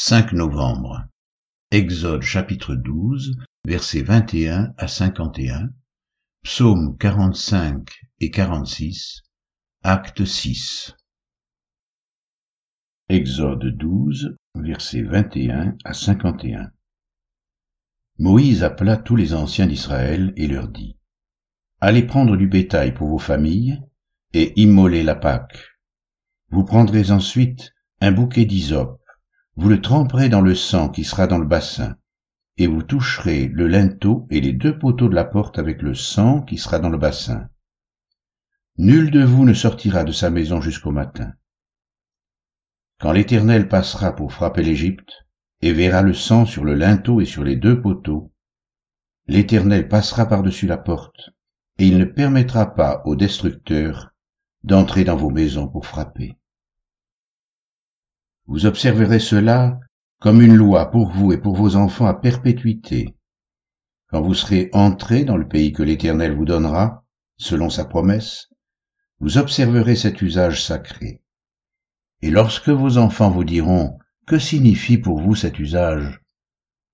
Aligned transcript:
5 0.00 0.32
novembre. 0.32 1.08
Exode 1.72 2.22
chapitre 2.22 2.76
12, 2.76 3.36
versets 3.64 4.02
21 4.02 4.72
à 4.78 4.86
51, 4.86 5.70
psaumes 6.44 6.96
45 6.98 7.90
et 8.20 8.30
46, 8.30 9.22
acte 9.82 10.24
6. 10.24 10.94
Exode 13.08 13.76
12, 13.76 14.36
versets 14.54 15.02
21 15.02 15.76
à 15.84 15.92
51. 15.92 16.70
Moïse 18.20 18.62
appela 18.62 18.98
tous 18.98 19.16
les 19.16 19.34
anciens 19.34 19.66
d'Israël 19.66 20.32
et 20.36 20.46
leur 20.46 20.68
dit, 20.68 20.96
Allez 21.80 22.04
prendre 22.04 22.36
du 22.36 22.46
bétail 22.46 22.94
pour 22.94 23.08
vos 23.08 23.18
familles 23.18 23.82
et 24.32 24.52
immoler 24.60 25.02
la 25.02 25.16
Pâque. 25.16 25.58
Vous 26.50 26.64
prendrez 26.64 27.10
ensuite 27.10 27.74
un 28.00 28.12
bouquet 28.12 28.44
d'hysope 28.44 29.02
vous 29.58 29.68
le 29.68 29.80
tremperez 29.80 30.28
dans 30.28 30.40
le 30.40 30.54
sang 30.54 30.88
qui 30.88 31.02
sera 31.02 31.26
dans 31.26 31.38
le 31.38 31.44
bassin, 31.44 31.96
et 32.58 32.68
vous 32.68 32.84
toucherez 32.84 33.48
le 33.48 33.66
linteau 33.66 34.28
et 34.30 34.40
les 34.40 34.52
deux 34.52 34.78
poteaux 34.78 35.08
de 35.08 35.16
la 35.16 35.24
porte 35.24 35.58
avec 35.58 35.82
le 35.82 35.96
sang 35.96 36.42
qui 36.42 36.58
sera 36.58 36.78
dans 36.78 36.90
le 36.90 36.96
bassin. 36.96 37.48
Nul 38.76 39.10
de 39.10 39.24
vous 39.24 39.44
ne 39.44 39.52
sortira 39.54 40.04
de 40.04 40.12
sa 40.12 40.30
maison 40.30 40.60
jusqu'au 40.60 40.92
matin. 40.92 41.32
Quand 43.00 43.10
l'Éternel 43.10 43.66
passera 43.66 44.14
pour 44.14 44.32
frapper 44.32 44.62
l'Égypte, 44.62 45.26
et 45.60 45.72
verra 45.72 46.02
le 46.02 46.14
sang 46.14 46.46
sur 46.46 46.64
le 46.64 46.74
linteau 46.74 47.20
et 47.20 47.26
sur 47.26 47.42
les 47.42 47.56
deux 47.56 47.82
poteaux, 47.82 48.32
l'Éternel 49.26 49.88
passera 49.88 50.26
par-dessus 50.26 50.68
la 50.68 50.78
porte, 50.78 51.30
et 51.78 51.88
il 51.88 51.98
ne 51.98 52.04
permettra 52.04 52.76
pas 52.76 53.02
aux 53.06 53.16
destructeurs 53.16 54.14
d'entrer 54.62 55.02
dans 55.02 55.16
vos 55.16 55.30
maisons 55.30 55.66
pour 55.66 55.84
frapper. 55.84 56.38
Vous 58.48 58.64
observerez 58.64 59.18
cela 59.18 59.78
comme 60.20 60.40
une 60.40 60.56
loi 60.56 60.90
pour 60.90 61.10
vous 61.10 61.32
et 61.34 61.38
pour 61.38 61.54
vos 61.54 61.76
enfants 61.76 62.06
à 62.06 62.14
perpétuité. 62.14 63.14
Quand 64.06 64.22
vous 64.22 64.32
serez 64.32 64.70
entrés 64.72 65.26
dans 65.26 65.36
le 65.36 65.46
pays 65.46 65.74
que 65.74 65.82
l'Éternel 65.82 66.34
vous 66.34 66.46
donnera, 66.46 67.04
selon 67.36 67.68
sa 67.68 67.84
promesse, 67.84 68.48
vous 69.20 69.36
observerez 69.36 69.96
cet 69.96 70.22
usage 70.22 70.64
sacré. 70.64 71.22
Et 72.22 72.30
lorsque 72.30 72.70
vos 72.70 72.96
enfants 72.96 73.30
vous 73.30 73.44
diront 73.44 73.98
Que 74.26 74.38
signifie 74.38 74.96
pour 74.96 75.20
vous 75.20 75.34
cet 75.34 75.58
usage? 75.58 76.22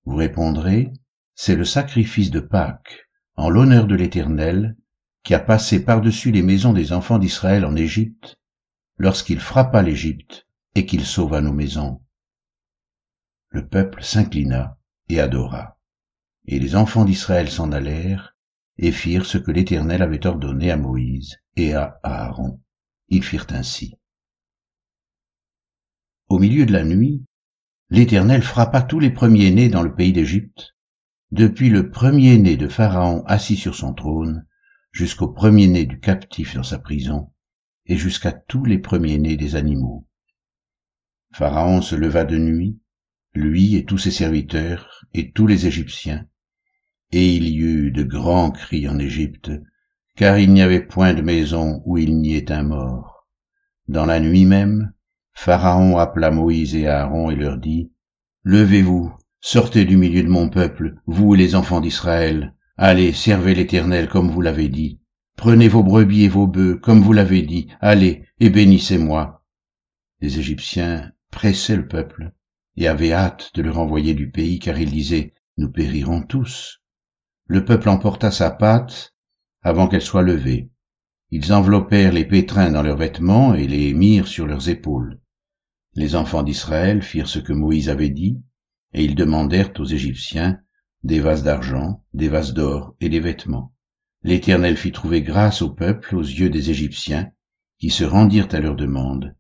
Vous 0.06 0.16
répondrez 0.16 0.92
C'est 1.36 1.54
le 1.54 1.64
sacrifice 1.64 2.32
de 2.32 2.40
Pâques, 2.40 3.06
en 3.36 3.48
l'honneur 3.48 3.86
de 3.86 3.94
l'Éternel, 3.94 4.76
qui 5.22 5.34
a 5.34 5.40
passé 5.40 5.84
par-dessus 5.84 6.32
les 6.32 6.42
maisons 6.42 6.72
des 6.72 6.92
enfants 6.92 7.20
d'Israël 7.20 7.64
en 7.64 7.76
Égypte, 7.76 8.40
lorsqu'il 8.98 9.38
frappa 9.38 9.82
l'Égypte 9.82 10.48
et 10.74 10.86
qu'il 10.86 11.04
sauva 11.04 11.40
nos 11.40 11.52
maisons. 11.52 12.02
Le 13.50 13.66
peuple 13.66 14.02
s'inclina 14.02 14.78
et 15.08 15.20
adora. 15.20 15.78
Et 16.46 16.58
les 16.58 16.76
enfants 16.76 17.04
d'Israël 17.04 17.50
s'en 17.50 17.72
allèrent 17.72 18.36
et 18.78 18.92
firent 18.92 19.26
ce 19.26 19.38
que 19.38 19.50
l'Éternel 19.50 20.02
avait 20.02 20.26
ordonné 20.26 20.70
à 20.70 20.76
Moïse 20.76 21.36
et 21.56 21.74
à 21.74 22.00
Aaron. 22.02 22.60
Ils 23.08 23.22
firent 23.22 23.46
ainsi. 23.50 23.94
Au 26.28 26.38
milieu 26.38 26.66
de 26.66 26.72
la 26.72 26.84
nuit, 26.84 27.24
l'Éternel 27.90 28.42
frappa 28.42 28.82
tous 28.82 28.98
les 28.98 29.10
premiers-nés 29.10 29.68
dans 29.68 29.82
le 29.82 29.94
pays 29.94 30.12
d'Égypte, 30.12 30.74
depuis 31.30 31.68
le 31.68 31.90
premier-né 31.90 32.56
de 32.56 32.68
Pharaon 32.68 33.24
assis 33.26 33.56
sur 33.56 33.74
son 33.74 33.94
trône, 33.94 34.46
jusqu'au 34.90 35.28
premier-né 35.28 35.84
du 35.84 36.00
captif 36.00 36.54
dans 36.54 36.62
sa 36.62 36.78
prison, 36.78 37.32
et 37.86 37.96
jusqu'à 37.96 38.32
tous 38.32 38.64
les 38.64 38.78
premiers-nés 38.78 39.36
des 39.36 39.54
animaux. 39.54 40.06
Pharaon 41.36 41.82
se 41.82 41.96
leva 41.96 42.24
de 42.24 42.38
nuit, 42.38 42.78
lui 43.34 43.74
et 43.74 43.84
tous 43.84 43.98
ses 43.98 44.12
serviteurs, 44.12 45.04
et 45.14 45.32
tous 45.32 45.48
les 45.48 45.66
Égyptiens, 45.66 46.28
et 47.10 47.34
il 47.34 47.48
y 47.48 47.58
eut 47.58 47.90
de 47.90 48.04
grands 48.04 48.52
cris 48.52 48.88
en 48.88 49.00
Égypte, 49.00 49.50
car 50.14 50.38
il 50.38 50.52
n'y 50.52 50.62
avait 50.62 50.86
point 50.86 51.12
de 51.12 51.22
maison 51.22 51.82
où 51.86 51.98
il 51.98 52.20
n'y 52.20 52.36
ait 52.36 52.52
un 52.52 52.62
mort. 52.62 53.26
Dans 53.88 54.06
la 54.06 54.20
nuit 54.20 54.44
même, 54.44 54.92
Pharaon 55.32 55.98
appela 55.98 56.30
Moïse 56.30 56.76
et 56.76 56.86
Aaron 56.86 57.32
et 57.32 57.34
leur 57.34 57.58
dit, 57.58 57.90
Levez-vous, 58.44 59.12
sortez 59.40 59.84
du 59.84 59.96
milieu 59.96 60.22
de 60.22 60.28
mon 60.28 60.48
peuple, 60.48 61.00
vous 61.06 61.34
et 61.34 61.38
les 61.38 61.56
enfants 61.56 61.80
d'Israël, 61.80 62.54
allez, 62.76 63.12
servez 63.12 63.56
l'Éternel 63.56 64.08
comme 64.08 64.30
vous 64.30 64.40
l'avez 64.40 64.68
dit, 64.68 65.00
prenez 65.36 65.66
vos 65.66 65.82
brebis 65.82 66.26
et 66.26 66.28
vos 66.28 66.46
bœufs 66.46 66.78
comme 66.80 67.00
vous 67.00 67.12
l'avez 67.12 67.42
dit, 67.42 67.66
allez, 67.80 68.24
et 68.38 68.50
bénissez-moi. 68.50 69.44
Les 70.20 70.38
Égyptiens 70.38 71.10
pressait 71.34 71.76
le 71.76 71.88
peuple 71.88 72.32
et 72.76 72.86
avait 72.88 73.12
hâte 73.12 73.50
de 73.54 73.62
le 73.62 73.70
renvoyer 73.70 74.14
du 74.14 74.30
pays 74.30 74.60
car 74.60 74.78
il 74.78 74.90
disait 74.90 75.34
Nous 75.58 75.70
périrons 75.70 76.22
tous. 76.22 76.80
Le 77.46 77.64
peuple 77.64 77.88
emporta 77.88 78.30
sa 78.30 78.50
pâte 78.50 79.14
avant 79.60 79.88
qu'elle 79.88 80.00
soit 80.00 80.22
levée. 80.22 80.70
Ils 81.30 81.52
enveloppèrent 81.52 82.12
les 82.12 82.24
pétrins 82.24 82.70
dans 82.70 82.82
leurs 82.82 82.96
vêtements 82.96 83.54
et 83.54 83.66
les 83.66 83.92
mirent 83.92 84.28
sur 84.28 84.46
leurs 84.46 84.68
épaules. 84.68 85.20
Les 85.94 86.14
enfants 86.14 86.44
d'Israël 86.44 87.02
firent 87.02 87.28
ce 87.28 87.40
que 87.40 87.52
Moïse 87.52 87.88
avait 87.88 88.10
dit, 88.10 88.40
et 88.92 89.04
ils 89.04 89.16
demandèrent 89.16 89.72
aux 89.78 89.84
Égyptiens 89.84 90.60
des 91.02 91.20
vases 91.20 91.42
d'argent, 91.42 92.04
des 92.14 92.28
vases 92.28 92.54
d'or 92.54 92.96
et 93.00 93.08
des 93.08 93.20
vêtements. 93.20 93.74
L'Éternel 94.22 94.76
fit 94.76 94.92
trouver 94.92 95.20
grâce 95.22 95.62
au 95.62 95.70
peuple 95.70 96.16
aux 96.16 96.22
yeux 96.22 96.48
des 96.48 96.70
Égyptiens, 96.70 97.30
qui 97.78 97.90
se 97.90 98.04
rendirent 98.04 98.48
à 98.52 98.60
leur 98.60 98.76
demande, 98.76 99.34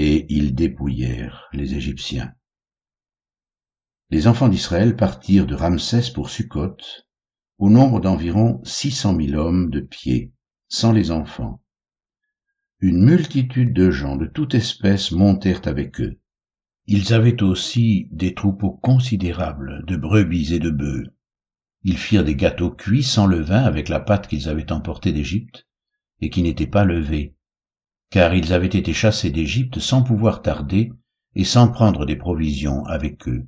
et 0.00 0.32
ils 0.32 0.54
dépouillèrent 0.54 1.48
les 1.52 1.74
Égyptiens. 1.74 2.32
Les 4.10 4.28
enfants 4.28 4.48
d'Israël 4.48 4.94
partirent 4.94 5.44
de 5.44 5.56
Ramsès 5.56 6.12
pour 6.14 6.30
Sukkot, 6.30 6.76
au 7.58 7.68
nombre 7.68 8.00
d'environ 8.00 8.60
six 8.62 8.92
cent 8.92 9.12
mille 9.12 9.36
hommes 9.36 9.70
de 9.70 9.80
pied, 9.80 10.32
sans 10.68 10.92
les 10.92 11.10
enfants. 11.10 11.60
Une 12.78 13.04
multitude 13.04 13.72
de 13.72 13.90
gens 13.90 14.14
de 14.14 14.26
toute 14.26 14.54
espèce 14.54 15.10
montèrent 15.10 15.66
avec 15.66 16.00
eux. 16.00 16.20
Ils 16.86 17.12
avaient 17.12 17.42
aussi 17.42 18.06
des 18.12 18.34
troupeaux 18.34 18.78
considérables 18.80 19.84
de 19.84 19.96
brebis 19.96 20.54
et 20.54 20.60
de 20.60 20.70
bœufs. 20.70 21.12
Ils 21.82 21.98
firent 21.98 22.24
des 22.24 22.36
gâteaux 22.36 22.70
cuits 22.70 23.02
sans 23.02 23.26
levain 23.26 23.64
avec 23.64 23.88
la 23.88 23.98
pâte 23.98 24.28
qu'ils 24.28 24.48
avaient 24.48 24.70
emportée 24.70 25.12
d'Égypte 25.12 25.66
et 26.20 26.30
qui 26.30 26.42
n'était 26.42 26.68
pas 26.68 26.84
levée, 26.84 27.34
car 28.10 28.34
ils 28.34 28.52
avaient 28.52 28.66
été 28.66 28.92
chassés 28.92 29.30
d'Égypte 29.30 29.80
sans 29.80 30.02
pouvoir 30.02 30.42
tarder 30.42 30.92
et 31.34 31.44
sans 31.44 31.68
prendre 31.68 32.06
des 32.06 32.16
provisions 32.16 32.84
avec 32.86 33.28
eux. 33.28 33.46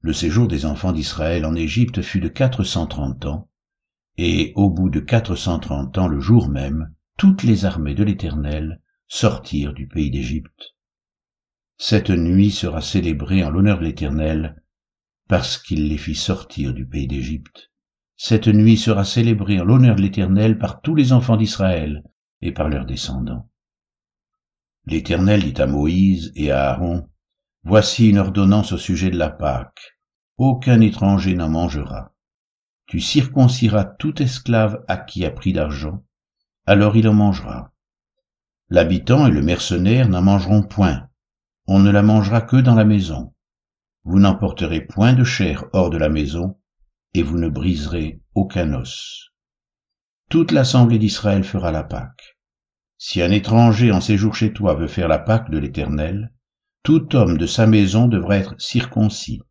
Le 0.00 0.12
séjour 0.12 0.48
des 0.48 0.66
enfants 0.66 0.92
d'Israël 0.92 1.46
en 1.46 1.54
Égypte 1.54 2.02
fut 2.02 2.20
de 2.20 2.28
quatre 2.28 2.64
cent 2.64 2.86
trente 2.86 3.24
ans, 3.24 3.48
et 4.18 4.52
au 4.54 4.68
bout 4.70 4.90
de 4.90 5.00
quatre 5.00 5.34
cent 5.34 5.58
trente 5.58 5.96
ans 5.98 6.08
le 6.08 6.20
jour 6.20 6.48
même, 6.48 6.92
toutes 7.16 7.42
les 7.42 7.64
armées 7.64 7.94
de 7.94 8.04
l'Éternel 8.04 8.82
sortirent 9.06 9.72
du 9.72 9.86
pays 9.86 10.10
d'Égypte. 10.10 10.74
Cette 11.78 12.10
nuit 12.10 12.50
sera 12.50 12.80
célébrée 12.80 13.44
en 13.44 13.50
l'honneur 13.50 13.78
de 13.78 13.84
l'Éternel, 13.84 14.62
parce 15.28 15.58
qu'il 15.58 15.88
les 15.88 15.98
fit 15.98 16.14
sortir 16.14 16.74
du 16.74 16.86
pays 16.86 17.06
d'Égypte. 17.06 17.70
Cette 18.16 18.48
nuit 18.48 18.76
sera 18.76 19.04
célébrée 19.04 19.60
en 19.60 19.64
l'honneur 19.64 19.96
de 19.96 20.02
l'Éternel 20.02 20.58
par 20.58 20.80
tous 20.82 20.94
les 20.94 21.12
enfants 21.12 21.36
d'Israël, 21.36 22.04
et 22.44 22.52
par 22.52 22.68
leurs 22.68 22.84
descendants. 22.84 23.48
L'Éternel 24.86 25.42
dit 25.42 25.60
à 25.60 25.66
Moïse 25.66 26.30
et 26.36 26.52
à 26.52 26.70
Aaron, 26.70 27.08
Voici 27.64 28.10
une 28.10 28.18
ordonnance 28.18 28.72
au 28.72 28.78
sujet 28.78 29.10
de 29.10 29.16
la 29.16 29.30
Pâque. 29.30 29.98
Aucun 30.36 30.82
étranger 30.82 31.34
n'en 31.34 31.48
mangera. 31.48 32.14
Tu 32.86 33.00
circonciras 33.00 33.84
tout 33.84 34.22
esclave 34.22 34.84
à 34.86 34.98
qui 34.98 35.24
a 35.24 35.30
pris 35.30 35.54
d'argent, 35.54 36.04
alors 36.66 36.96
il 36.96 37.08
en 37.08 37.14
mangera. 37.14 37.72
L'habitant 38.68 39.26
et 39.26 39.30
le 39.30 39.40
mercenaire 39.40 40.10
n'en 40.10 40.20
mangeront 40.20 40.62
point. 40.62 41.08
On 41.66 41.78
ne 41.78 41.90
la 41.90 42.02
mangera 42.02 42.42
que 42.42 42.56
dans 42.56 42.74
la 42.74 42.84
maison. 42.84 43.34
Vous 44.04 44.18
n'emporterez 44.18 44.82
point 44.82 45.14
de 45.14 45.24
chair 45.24 45.64
hors 45.72 45.88
de 45.88 45.96
la 45.96 46.10
maison, 46.10 46.58
et 47.14 47.22
vous 47.22 47.38
ne 47.38 47.48
briserez 47.48 48.20
aucun 48.34 48.74
os. 48.74 49.30
Toute 50.28 50.52
l'assemblée 50.52 50.98
d'Israël 50.98 51.44
fera 51.44 51.70
la 51.70 51.84
Pâque. 51.84 52.33
Si 53.06 53.20
un 53.20 53.30
étranger 53.32 53.92
en 53.92 54.00
séjour 54.00 54.34
chez 54.34 54.54
toi 54.54 54.72
veut 54.72 54.88
faire 54.88 55.08
la 55.08 55.18
Pâque 55.18 55.50
de 55.50 55.58
l'Éternel, 55.58 56.32
tout 56.82 57.14
homme 57.14 57.36
de 57.36 57.44
sa 57.44 57.66
maison 57.66 58.08
devra 58.08 58.38
être 58.38 58.58
circoncis. 58.58 59.42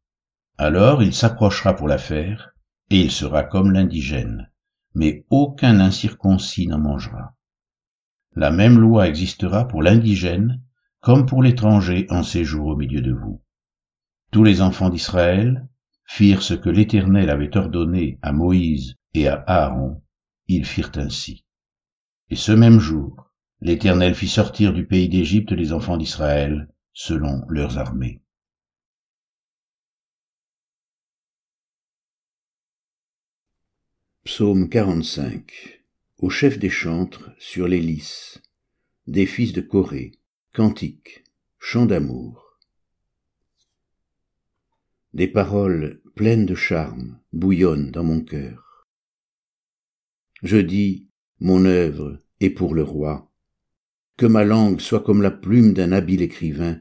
Alors 0.57 1.03
il 1.03 1.13
s'approchera 1.13 1.75
pour 1.75 1.87
la 1.87 1.99
faire, 1.99 2.55
et 2.89 2.99
il 2.99 3.11
sera 3.11 3.43
comme 3.43 3.71
l'indigène, 3.71 4.49
mais 4.95 5.27
aucun 5.29 5.79
incirconcis 5.79 6.65
n'en 6.65 6.79
mangera. 6.79 7.35
La 8.35 8.49
même 8.49 8.79
loi 8.79 9.07
existera 9.07 9.67
pour 9.67 9.83
l'indigène 9.83 10.59
comme 10.99 11.27
pour 11.27 11.43
l'étranger 11.43 12.07
en 12.09 12.23
séjour 12.23 12.65
au 12.65 12.75
milieu 12.75 13.01
de 13.01 13.13
vous. 13.13 13.43
Tous 14.31 14.43
les 14.43 14.63
enfants 14.63 14.89
d'Israël 14.89 15.67
firent 16.05 16.41
ce 16.41 16.55
que 16.55 16.71
l'Éternel 16.71 17.29
avait 17.29 17.55
ordonné 17.55 18.17
à 18.23 18.31
Moïse 18.31 18.95
et 19.13 19.27
à 19.27 19.43
Aaron, 19.45 20.01
ils 20.47 20.65
firent 20.65 20.93
ainsi. 20.95 21.45
Et 22.31 22.35
ce 22.35 22.51
même 22.51 22.79
jour, 22.79 23.22
L'Éternel 23.65 24.13
fit 24.13 24.27
sortir 24.27 24.73
du 24.73 24.85
pays 24.85 25.07
d'Égypte 25.07 25.53
les 25.53 25.71
enfants 25.71 25.95
d'Israël, 25.95 26.67
selon 26.91 27.45
leurs 27.47 27.77
armées. 27.77 28.21
Psaume 34.25 34.67
45 34.67 35.81
Au 36.17 36.29
chef 36.29 36.59
des 36.59 36.69
chantres 36.69 37.31
sur 37.39 37.69
les 37.69 37.79
lys, 37.79 38.41
des 39.07 39.25
fils 39.25 39.53
de 39.53 39.61
Corée, 39.61 40.11
cantiques, 40.51 41.23
chants 41.57 41.85
d'amour. 41.85 42.59
Des 45.13 45.29
paroles 45.29 46.01
pleines 46.15 46.45
de 46.45 46.55
charme 46.55 47.17
bouillonnent 47.31 47.91
dans 47.91 48.03
mon 48.03 48.19
cœur. 48.19 48.89
Je 50.41 50.57
dis, 50.57 51.07
mon 51.39 51.63
œuvre 51.63 52.19
est 52.41 52.49
pour 52.49 52.73
le 52.75 52.83
roi, 52.83 53.29
que 54.17 54.25
ma 54.25 54.43
langue 54.43 54.79
soit 54.79 55.01
comme 55.01 55.21
la 55.21 55.31
plume 55.31 55.73
d'un 55.73 55.91
habile 55.91 56.21
écrivain. 56.21 56.79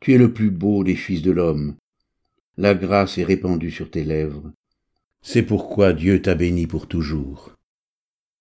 Tu 0.00 0.12
es 0.12 0.18
le 0.18 0.32
plus 0.32 0.50
beau 0.50 0.84
des 0.84 0.96
fils 0.96 1.22
de 1.22 1.30
l'homme, 1.30 1.76
la 2.56 2.74
grâce 2.74 3.18
est 3.18 3.24
répandue 3.24 3.72
sur 3.72 3.90
tes 3.90 4.04
lèvres. 4.04 4.52
C'est 5.22 5.42
pourquoi 5.42 5.92
Dieu 5.92 6.22
t'a 6.22 6.36
béni 6.36 6.66
pour 6.68 6.86
toujours. 6.86 7.56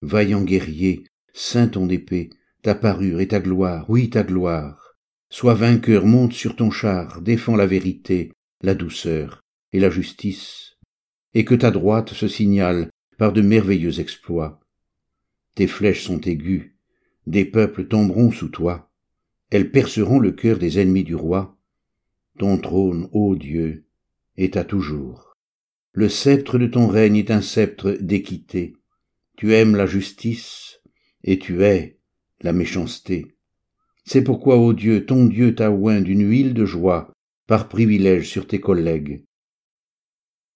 Vaillant 0.03 0.43
guerrier, 0.43 1.05
saint 1.33 1.67
ton 1.67 1.89
épée, 1.89 2.29
ta 2.61 2.75
parure 2.75 3.21
et 3.21 3.27
ta 3.27 3.39
gloire, 3.39 3.89
oui 3.89 4.11
ta 4.11 4.23
gloire. 4.23 4.95
Sois 5.29 5.55
vainqueur, 5.55 6.05
monte 6.05 6.33
sur 6.33 6.55
ton 6.55 6.69
char, 6.69 7.21
défends 7.21 7.55
la 7.55 7.65
vérité, 7.65 8.31
la 8.61 8.75
douceur 8.75 9.41
et 9.71 9.79
la 9.79 9.89
justice, 9.89 10.77
et 11.33 11.43
que 11.43 11.55
ta 11.55 11.71
droite 11.71 12.13
se 12.13 12.27
signale 12.27 12.91
par 13.17 13.33
de 13.33 13.41
merveilleux 13.41 13.99
exploits. 13.99 14.59
Tes 15.55 15.65
flèches 15.65 16.03
sont 16.03 16.21
aiguës, 16.21 16.72
des 17.27 17.45
peuples 17.45 17.87
tomberont 17.87 18.31
sous 18.31 18.49
toi, 18.49 18.91
elles 19.49 19.71
perceront 19.71 20.19
le 20.19 20.31
cœur 20.31 20.57
des 20.57 20.79
ennemis 20.79 21.03
du 21.03 21.15
roi. 21.15 21.57
Ton 22.39 22.57
trône, 22.57 23.07
ô 23.11 23.35
Dieu, 23.35 23.85
est 24.37 24.57
à 24.57 24.63
toujours. 24.63 25.35
Le 25.91 26.09
sceptre 26.09 26.57
de 26.57 26.65
ton 26.65 26.87
règne 26.87 27.17
est 27.17 27.29
un 27.29 27.41
sceptre 27.41 27.91
d'équité. 28.01 28.73
Tu 29.37 29.53
aimes 29.53 29.75
la 29.75 29.85
justice 29.85 30.81
et 31.23 31.37
tu 31.37 31.63
hais 31.63 31.99
la 32.41 32.51
méchanceté. 32.51 33.35
C'est 34.05 34.23
pourquoi, 34.23 34.57
ô 34.57 34.73
Dieu, 34.73 35.05
ton 35.05 35.25
Dieu 35.25 35.53
t'a 35.53 35.71
oint 35.71 36.01
d'une 36.01 36.27
huile 36.27 36.53
de 36.53 36.65
joie 36.65 37.13
par 37.47 37.69
privilège 37.69 38.27
sur 38.27 38.47
tes 38.47 38.59
collègues. 38.59 39.23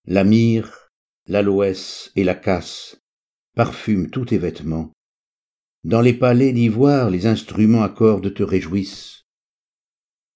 La 0.05 0.23
myrrhe, 0.23 0.91
l'aloès 1.27 2.11
et 2.15 2.23
la 2.23 2.35
casse 2.35 3.01
parfument 3.55 4.09
tous 4.09 4.25
tes 4.25 4.37
vêtements. 4.37 4.91
Dans 5.87 6.01
les 6.01 6.13
palais 6.13 6.51
d'ivoire, 6.51 7.09
les 7.09 7.27
instruments 7.27 7.81
à 7.81 7.87
cordes 7.87 8.33
te 8.33 8.43
réjouissent. 8.43 9.25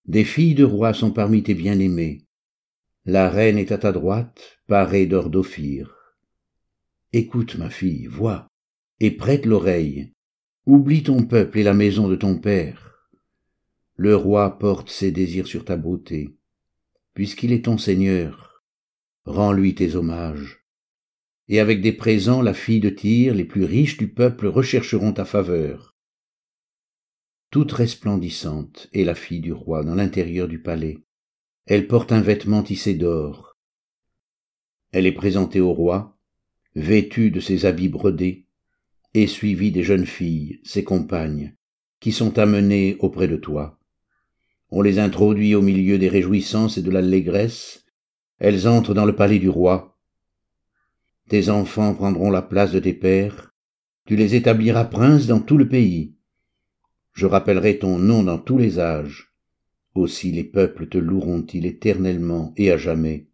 Des 0.05 0.23
filles 0.23 0.55
de 0.55 0.63
rois 0.63 0.93
sont 0.93 1.11
parmi 1.11 1.43
tes 1.43 1.55
bien-aimés. 1.55 2.25
La 3.03 3.29
reine 3.29 3.57
est 3.57 3.73
à 3.73 3.77
ta 3.77 3.91
droite, 3.91 4.61
parée 4.67 5.07
d'or 5.07 5.29
d'Ophir. 5.29 6.15
Écoute, 7.11 7.57
ma 7.57 7.69
fille, 7.69 8.05
vois, 8.05 8.47
et 9.01 9.11
prête 9.11 9.45
l'oreille. 9.45 10.13
Oublie 10.67 11.03
ton 11.03 11.25
peuple 11.25 11.59
et 11.59 11.63
la 11.63 11.73
maison 11.73 12.07
de 12.07 12.15
ton 12.15 12.37
père. 12.37 13.09
Le 13.97 14.15
roi 14.15 14.57
porte 14.57 14.89
ses 14.89 15.11
désirs 15.11 15.47
sur 15.47 15.65
ta 15.65 15.75
beauté. 15.75 16.33
Puisqu'il 17.13 17.51
est 17.51 17.65
ton 17.65 17.77
Seigneur, 17.77 18.63
rends-lui 19.25 19.75
tes 19.75 19.95
hommages 19.95 20.60
et 21.47 21.59
avec 21.59 21.81
des 21.81 21.91
présents 21.91 22.41
la 22.41 22.53
fille 22.53 22.79
de 22.79 22.89
Tyr, 22.89 23.33
les 23.33 23.45
plus 23.45 23.65
riches 23.65 23.97
du 23.97 24.07
peuple 24.07 24.47
rechercheront 24.47 25.13
ta 25.13 25.25
faveur. 25.25 25.95
Toute 27.49 27.73
resplendissante 27.73 28.89
est 28.93 29.03
la 29.03 29.15
fille 29.15 29.41
du 29.41 29.51
roi 29.51 29.83
dans 29.83 29.95
l'intérieur 29.95 30.47
du 30.47 30.61
palais. 30.61 30.99
Elle 31.65 31.87
porte 31.87 32.11
un 32.11 32.21
vêtement 32.21 32.63
tissé 32.63 32.93
d'or. 32.93 33.57
Elle 34.93 35.05
est 35.05 35.11
présentée 35.11 35.59
au 35.59 35.73
roi, 35.73 36.17
vêtue 36.75 37.31
de 37.31 37.39
ses 37.39 37.65
habits 37.65 37.89
brodés, 37.89 38.45
et 39.13 39.27
suivie 39.27 39.71
des 39.71 39.83
jeunes 39.83 40.05
filles, 40.05 40.61
ses 40.63 40.83
compagnes, 40.83 41.53
qui 41.99 42.11
sont 42.11 42.39
amenées 42.39 42.95
auprès 42.99 43.27
de 43.27 43.35
toi. 43.35 43.77
On 44.69 44.81
les 44.81 44.99
introduit 44.99 45.53
au 45.53 45.61
milieu 45.61 45.97
des 45.97 46.07
réjouissances 46.07 46.77
et 46.77 46.81
de 46.81 46.91
l'allégresse, 46.91 47.85
elles 48.39 48.67
entrent 48.67 48.93
dans 48.93 49.05
le 49.05 49.15
palais 49.15 49.39
du 49.39 49.49
roi, 49.49 49.90
tes 51.31 51.47
enfants 51.47 51.95
prendront 51.95 52.29
la 52.29 52.41
place 52.41 52.73
de 52.73 52.79
tes 52.79 52.93
pères, 52.93 53.53
tu 54.03 54.17
les 54.17 54.35
établiras 54.35 54.83
princes 54.83 55.27
dans 55.27 55.39
tout 55.39 55.57
le 55.57 55.69
pays. 55.69 56.13
Je 57.13 57.25
rappellerai 57.25 57.79
ton 57.79 57.97
nom 57.99 58.21
dans 58.21 58.37
tous 58.37 58.57
les 58.57 58.79
âges. 58.79 59.33
Aussi 59.95 60.33
les 60.33 60.43
peuples 60.43 60.89
te 60.89 60.97
loueront-ils 60.97 61.65
éternellement 61.65 62.53
et 62.57 62.69
à 62.69 62.75
jamais. 62.75 63.29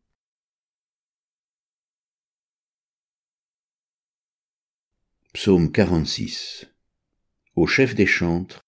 Psaume 5.33 5.71
46 5.71 6.71
Au 7.55 7.65
chef 7.65 7.95
des 7.95 8.05
chantres, 8.05 8.61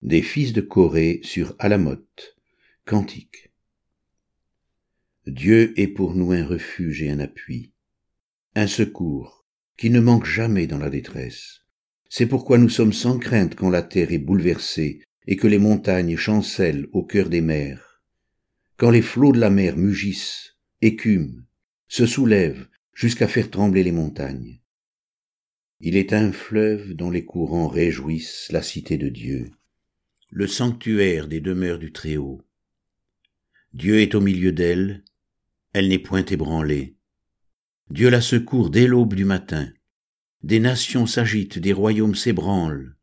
des 0.00 0.22
fils 0.22 0.52
de 0.52 0.60
Corée 0.60 1.18
sur 1.24 1.56
Alamoth, 1.58 2.36
cantique. 2.84 3.50
Dieu 5.26 5.74
est 5.76 5.88
pour 5.88 6.14
nous 6.14 6.30
un 6.30 6.46
refuge 6.46 7.02
et 7.02 7.10
un 7.10 7.18
appui 7.18 7.72
un 8.56 8.66
secours 8.66 9.46
qui 9.76 9.90
ne 9.90 10.00
manque 10.00 10.26
jamais 10.26 10.66
dans 10.66 10.78
la 10.78 10.90
détresse. 10.90 11.60
C'est 12.08 12.26
pourquoi 12.26 12.58
nous 12.58 12.68
sommes 12.68 12.92
sans 12.92 13.18
crainte 13.18 13.54
quand 13.54 13.70
la 13.70 13.82
terre 13.82 14.12
est 14.12 14.18
bouleversée 14.18 15.02
et 15.26 15.36
que 15.36 15.46
les 15.46 15.58
montagnes 15.58 16.16
chancellent 16.16 16.88
au 16.92 17.04
cœur 17.04 17.28
des 17.28 17.40
mers. 17.40 18.02
Quand 18.76 18.90
les 18.90 19.02
flots 19.02 19.32
de 19.32 19.38
la 19.38 19.50
mer 19.50 19.76
mugissent, 19.76 20.56
écument, 20.80 21.42
se 21.86 22.06
soulèvent 22.06 22.66
jusqu'à 22.92 23.28
faire 23.28 23.50
trembler 23.50 23.84
les 23.84 23.92
montagnes. 23.92 24.60
Il 25.80 25.96
est 25.96 26.12
un 26.12 26.32
fleuve 26.32 26.94
dont 26.94 27.10
les 27.10 27.24
courants 27.24 27.68
réjouissent 27.68 28.48
la 28.50 28.62
cité 28.62 28.98
de 28.98 29.08
Dieu, 29.08 29.50
le 30.30 30.46
sanctuaire 30.46 31.28
des 31.28 31.40
demeures 31.40 31.78
du 31.78 31.92
Très-Haut. 31.92 32.42
Dieu 33.72 34.00
est 34.00 34.14
au 34.14 34.20
milieu 34.20 34.52
d'elle, 34.52 35.04
elle 35.72 35.88
n'est 35.88 36.00
point 36.00 36.24
ébranlée. 36.24 36.96
Dieu 37.90 38.08
la 38.08 38.20
secourt 38.20 38.70
dès 38.70 38.86
l'aube 38.86 39.14
du 39.14 39.24
matin. 39.24 39.68
Des 40.44 40.60
nations 40.60 41.06
s'agitent, 41.06 41.58
des 41.58 41.72
royaumes 41.72 42.14
s'ébranlent. 42.14 42.94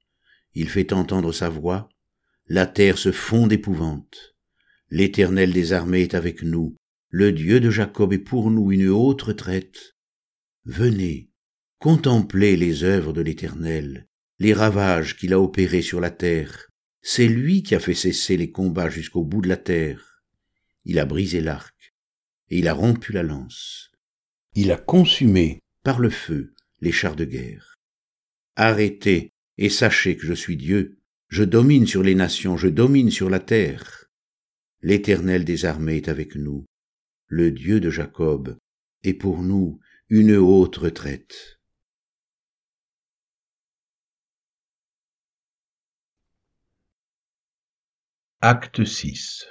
Il 0.53 0.69
fait 0.69 0.93
entendre 0.93 1.33
sa 1.33 1.49
voix, 1.49 1.89
la 2.47 2.65
terre 2.65 2.97
se 2.97 3.11
fond 3.11 3.47
d'épouvante. 3.47 4.37
L'Éternel 4.89 5.51
des 5.51 5.73
armées 5.73 6.03
est 6.03 6.15
avec 6.15 6.41
nous, 6.41 6.77
le 7.09 7.33
Dieu 7.33 7.59
de 7.59 7.69
Jacob 7.69 8.13
est 8.13 8.17
pour 8.17 8.49
nous 8.49 8.71
une 8.71 8.87
haute 8.87 9.23
retraite. 9.23 9.97
Venez, 10.63 11.31
contemplez 11.79 12.55
les 12.55 12.85
œuvres 12.85 13.11
de 13.11 13.19
l'Éternel, 13.19 14.07
les 14.39 14.53
ravages 14.53 15.17
qu'il 15.17 15.33
a 15.33 15.41
opérés 15.41 15.81
sur 15.81 15.99
la 15.99 16.11
terre. 16.11 16.69
C'est 17.01 17.27
lui 17.27 17.61
qui 17.61 17.75
a 17.75 17.81
fait 17.81 17.93
cesser 17.93 18.37
les 18.37 18.51
combats 18.51 18.89
jusqu'au 18.89 19.25
bout 19.25 19.41
de 19.41 19.49
la 19.49 19.57
terre. 19.57 20.23
Il 20.85 20.97
a 20.97 21.05
brisé 21.05 21.41
l'arc, 21.41 21.93
et 22.49 22.59
il 22.59 22.69
a 22.69 22.73
rompu 22.73 23.11
la 23.11 23.23
lance 23.23 23.91
il 24.59 24.71
a 24.71 24.77
consumé 24.77 25.61
par 25.83 25.99
le 25.99 26.09
feu 26.09 26.55
les 26.79 26.91
chars 26.91 27.15
de 27.15 27.25
guerre. 27.25 27.75
Arrêtez 28.55 29.31
et 29.59 29.69
sachez 29.69 30.17
que 30.17 30.25
je 30.25 30.33
suis 30.33 30.57
Dieu, 30.57 30.97
je 31.27 31.43
domine 31.43 31.85
sur 31.85 32.01
les 32.01 32.15
nations, 32.15 32.57
je 32.57 32.67
domine 32.67 33.11
sur 33.11 33.29
la 33.29 33.39
terre. 33.39 34.05
L'Éternel 34.81 35.45
des 35.45 35.65
armées 35.65 35.97
est 35.97 36.07
avec 36.07 36.35
nous, 36.35 36.65
le 37.27 37.51
Dieu 37.51 37.79
de 37.79 37.91
Jacob 37.91 38.57
est 39.03 39.13
pour 39.13 39.43
nous 39.43 39.79
une 40.09 40.35
haute 40.35 40.77
retraite. 40.77 41.59
Acte 48.41 48.83
6 48.83 49.49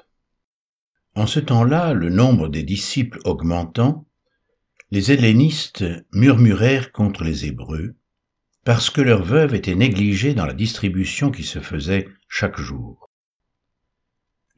En 1.15 1.29
ce 1.29 1.39
temps-là, 1.39 1.95
le 1.95 2.11
nombre 2.11 2.49
des 2.49 2.65
disciples 2.65 3.21
augmentant, 3.25 4.05
les 4.93 5.11
hellénistes 5.11 5.85
murmurèrent 6.13 6.93
contre 6.93 7.25
les 7.25 7.47
Hébreux, 7.47 7.97
parce 8.65 8.91
que 8.91 9.01
leurs 9.01 9.25
veuves 9.25 9.55
étaient 9.55 9.75
négligées 9.75 10.35
dans 10.35 10.47
la 10.47 10.55
distribution 10.55 11.31
qui 11.31 11.43
se 11.43 11.59
faisait 11.59 12.09
chaque 12.29 12.61
jour. 12.61 13.11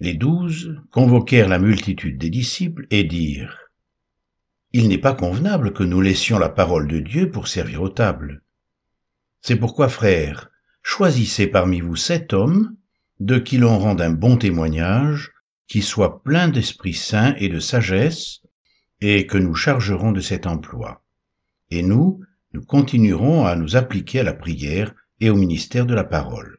Les 0.01 0.15
douze 0.15 0.77
convoquèrent 0.91 1.49
la 1.49 1.59
multitude 1.59 2.19
des 2.19 2.31
disciples 2.31 2.87
et 2.91 3.05
dirent 3.05 3.71
Il 4.73 4.89
n'est 4.89 4.99
pas 4.99 5.15
convenable 5.15 5.73
que 5.73 5.83
nous 5.83 6.01
laissions 6.01 6.39
la 6.39 6.49
parole 6.49 6.89
de 6.89 7.01
Dieu 7.01 7.31
pour 7.31 7.49
servir 7.49 7.83
aux 7.83 7.89
tables. 7.89 8.43
C'est 9.41 9.57
pourquoi, 9.57 9.89
frères, 9.89 10.51
choisissez 10.83 11.47
parmi 11.47 11.81
vous 11.81 11.97
sept 11.97 12.33
hommes, 12.33 12.77
de 13.19 13.39
qui 13.39 13.57
l'on 13.57 13.79
rende 13.79 14.01
un 14.01 14.11
bon 14.11 14.37
témoignage, 14.37 15.33
qui 15.67 15.83
soient 15.83 16.23
pleins 16.23 16.49
d'Esprit 16.49 16.95
Saint 16.95 17.35
et 17.39 17.49
de 17.49 17.61
sagesse, 17.61 18.43
et 19.01 19.27
que 19.27 19.39
nous 19.39 19.55
chargerons 19.55 20.13
de 20.13 20.21
cet 20.21 20.47
emploi. 20.47 21.05
Et 21.71 21.83
nous, 21.83 22.21
nous 22.53 22.65
continuerons 22.65 23.45
à 23.45 23.57
nous 23.57 23.77
appliquer 23.77 24.21
à 24.21 24.25
la 24.25 24.35
prière 24.35 24.95
et 25.21 25.31
au 25.31 25.37
ministère 25.37 25.87
de 25.87 25.95
la 25.95 26.05
parole. 26.05 26.59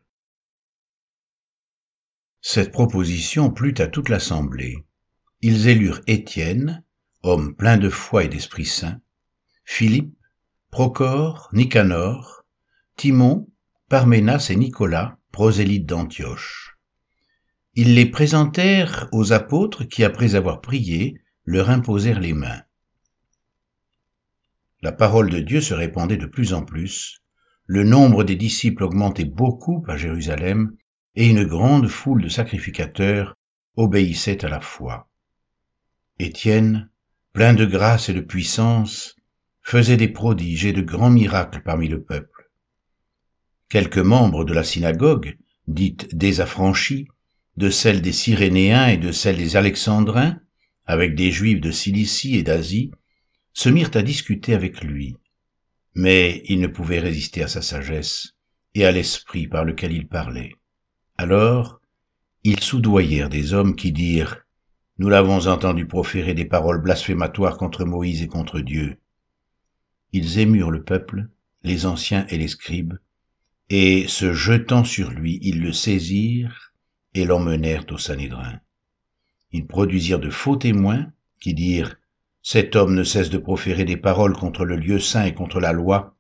Cette 2.42 2.72
proposition 2.72 3.52
plut 3.52 3.80
à 3.80 3.88
toute 3.88 4.10
l'assemblée. 4.10 4.86
Ils 5.42 5.68
élurent 5.68 6.02
Étienne, 6.08 6.84
homme 7.24 7.56
plein 7.56 7.78
de 7.78 7.90
foi 7.90 8.24
et 8.24 8.28
d'Esprit 8.30 8.66
Saint, 8.66 9.02
Philippe, 9.66 10.16
Procore, 10.72 11.50
Nicanor, 11.54 12.46
Timon, 12.96 13.50
Parménas 13.90 14.48
et 14.52 14.56
Nicolas, 14.56 15.18
prosélytes 15.32 15.86
d'Antioche. 15.86 16.78
Ils 17.76 17.96
les 17.96 18.06
présentèrent 18.06 19.10
aux 19.12 19.32
apôtres 19.34 19.84
qui, 19.84 20.04
après 20.04 20.36
avoir 20.36 20.62
prié, 20.62 21.22
leur 21.50 21.72
imposèrent 21.72 22.20
les 22.20 22.34
mains. 22.34 22.62
La 24.84 24.92
parole 24.92 25.32
de 25.32 25.40
Dieu 25.40 25.62
se 25.62 25.74
répandait 25.74 26.16
de 26.16 26.28
plus 26.28 26.54
en 26.54 26.64
plus, 26.64 27.24
le 27.66 27.84
nombre 27.84 28.24
des 28.24 28.36
disciples 28.36 28.84
augmentait 28.84 29.26
beaucoup 29.26 29.84
à 29.88 29.98
Jérusalem, 29.98 30.78
et 31.16 31.28
une 31.28 31.44
grande 31.46 31.88
foule 31.88 32.22
de 32.22 32.30
sacrificateurs 32.30 33.36
obéissait 33.76 34.46
à 34.46 34.48
la 34.48 34.62
foi. 34.62 35.10
Étienne, 36.20 36.92
plein 37.34 37.56
de 37.56 37.66
grâce 37.66 38.10
et 38.10 38.14
de 38.14 38.22
puissance, 38.22 39.16
faisait 39.64 39.98
des 39.98 40.08
prodiges 40.08 40.66
et 40.66 40.74
de 40.74 40.84
grands 40.84 41.10
miracles 41.10 41.64
parmi 41.66 41.88
le 41.88 42.04
peuple. 42.04 42.52
Quelques 43.70 43.98
membres 43.98 44.46
de 44.46 44.54
la 44.54 44.64
synagogue, 44.64 45.36
dite 45.68 46.16
désaffranchie, 46.16 47.08
de 47.58 47.72
celle 47.72 48.04
des 48.04 48.14
Cyrénéens 48.14 48.88
et 48.90 48.98
de 48.98 49.12
celle 49.12 49.38
des 49.38 49.56
Alexandrins, 49.56 50.40
avec 50.90 51.14
des 51.14 51.32
Juifs 51.32 51.62
de 51.62 51.70
Cilicie 51.70 52.36
et 52.36 52.42
d'Asie, 52.42 52.90
se 53.54 53.70
mirent 53.70 53.92
à 53.94 54.02
discuter 54.02 54.56
avec 54.56 54.84
lui. 54.84 55.18
Mais 55.94 56.42
ils 56.46 56.60
ne 56.60 56.66
pouvaient 56.66 57.00
résister 57.00 57.44
à 57.44 57.48
sa 57.48 57.62
sagesse 57.62 58.34
et 58.74 58.86
à 58.86 58.92
l'esprit 58.92 59.48
par 59.48 59.66
lequel 59.66 59.92
il 59.92 60.08
parlait. 60.08 60.52
Alors, 61.16 61.80
ils 62.44 62.62
soudoyèrent 62.62 63.30
des 63.30 63.54
hommes 63.54 63.76
qui 63.76 63.92
dirent 63.92 64.38
Nous 64.98 65.10
l'avons 65.10 65.46
entendu 65.46 65.86
proférer 65.86 66.34
des 66.34 66.46
paroles 66.46 66.82
blasphématoires 66.82 67.58
contre 67.58 67.86
Moïse 67.86 68.24
et 68.24 68.28
contre 68.28 68.60
Dieu. 68.60 68.98
Ils 70.12 70.40
émurent 70.40 70.72
le 70.72 70.84
peuple, 70.84 71.30
les 71.62 71.86
anciens 71.86 72.26
et 72.30 72.40
les 72.40 72.48
scribes, 72.48 72.98
et, 73.70 74.08
se 74.08 74.34
jetant 74.34 74.84
sur 74.84 75.12
lui, 75.12 75.38
ils 75.44 75.62
le 75.62 75.72
saisirent 75.72 76.74
et 77.14 77.26
l'emmenèrent 77.26 77.86
au 77.92 78.00
Sanhédrin. 78.00 78.60
Ils 79.52 79.66
produisirent 79.66 80.20
de 80.20 80.30
faux 80.30 80.56
témoins 80.56 81.12
qui 81.40 81.54
dirent 81.54 81.96
Cet 82.42 82.76
homme 82.76 82.96
ne 82.96 83.04
cesse 83.04 83.30
de 83.30 83.38
proférer 83.38 83.84
des 83.84 83.98
paroles 83.98 84.36
contre 84.36 84.66
le 84.66 84.76
lieu 84.76 85.00
saint 85.00 85.26
et 85.26 85.34
contre 85.34 85.60
la 85.60 85.74
loi, 85.74 86.16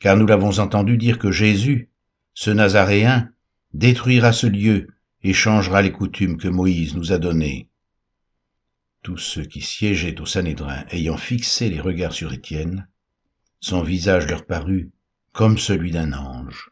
car 0.00 0.16
nous 0.16 0.26
l'avons 0.26 0.58
entendu 0.58 0.96
dire 0.96 1.18
que 1.18 1.30
Jésus, 1.30 1.90
ce 2.34 2.50
Nazaréen, 2.50 3.30
détruira 3.74 4.32
ce 4.32 4.46
lieu 4.46 4.88
et 5.22 5.32
changera 5.32 5.82
les 5.82 5.92
coutumes 5.92 6.38
que 6.38 6.48
Moïse 6.48 6.96
nous 6.96 7.12
a 7.12 7.18
données. 7.18 7.68
Tous 9.02 9.18
ceux 9.18 9.44
qui 9.44 9.60
siégeaient 9.60 10.20
au 10.20 10.26
Sanhédrin 10.26 10.84
ayant 10.90 11.16
fixé 11.16 11.68
les 11.68 11.80
regards 11.80 12.12
sur 12.12 12.32
Étienne, 12.32 12.88
son 13.60 13.82
visage 13.82 14.26
leur 14.26 14.46
parut 14.46 14.90
comme 15.32 15.58
celui 15.58 15.90
d'un 15.90 16.12
ange. 16.12 16.71